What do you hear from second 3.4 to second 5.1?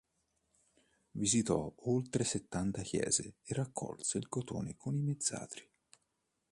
e raccolse il cotone con i